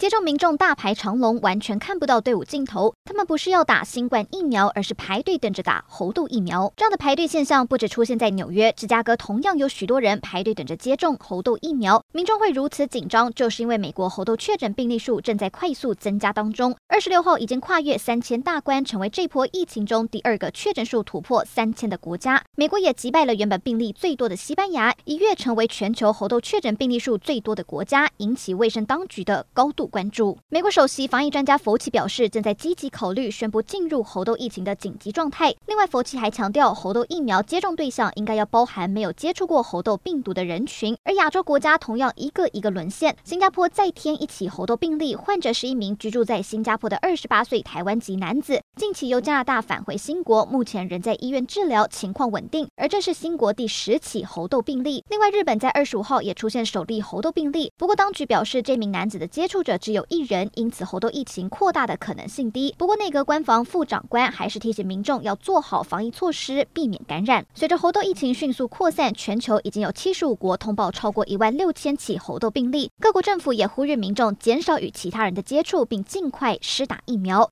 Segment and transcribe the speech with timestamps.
[0.00, 2.94] 接种民众大排长龙，完全看不到队伍尽头。
[3.04, 6.72] 他们不是要打新冠疫苗，而是排队等着打猴痘疫苗。
[6.74, 12.02] 这样的排队现象不止出现在纽约，芝加哥同样有许多人排队等着接种猴痘疫苗。
[12.14, 16.74] 民众会如此紧张，就是因为美国猴痘确诊病例数正在快速增加当中。
[16.88, 22.42] 二十六号已经跨越三千大关，成为这波疫情中第二个确诊数突破三千的国家。
[22.56, 30.38] 美国也击败了原本病例最多的西班牙，一跃成为全球猴痘确诊病例数最多的国家，引起卫生当局的高度关注。
[30.48, 35.54] 美国首席防疫专家佛奇表示，正在积极考虑宣布进入猴痘疫情的紧急状态。
[35.66, 40.96] 另外，佛奇还强调，猴痘疫苗接种对象应该要包含没有接触过猴痘病毒的人群。
[41.04, 52.66] 而亚洲国家同样一个一个沦陷，新加坡再添一起猴痘病例，患者是一名居住在新加坡的二十八岁台湾籍男子，近期由加拿大返回新国，目前仍在医院治疗，情况稳定。
[52.76, 55.04] 而这是新国第十起猴痘病例。
[55.10, 62.74] 另外，日本在二十五号也出现首例猴痘病例，不过当局表示，这名男子的接触者只有一人，因此猴痘疫情扩大的可能性低。
[62.78, 67.44] 不过内阁官房副长官还是提醒民众要做好防疫措施，避免感染。
[67.52, 72.90] 随着猴痘疫情迅速扩散，全球已经有七十五国通报超过一万六千起猴痘病例。
[72.98, 77.46] 各国政府也呼吁民众减少与其他人的接触，并尽快施打疫苗。